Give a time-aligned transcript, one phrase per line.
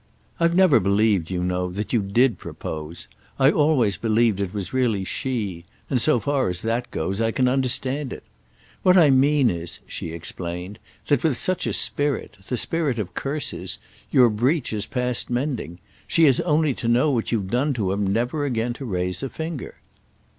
[0.39, 3.07] "I've never believed, you know, that you did propose.
[3.37, 8.11] I always believed it was really she—and, so far as that goes, I can understand
[8.11, 8.23] it.
[8.81, 14.73] What I mean is," she explained, "that with such a spirit—the spirit of curses!—your breach
[14.73, 15.77] is past mending.
[16.07, 19.29] She has only to know what you've done to him never again to raise a
[19.29, 19.75] finger."